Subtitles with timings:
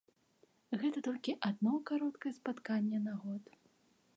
[0.83, 3.43] Гэта толькі адно кароткае спатканне на год.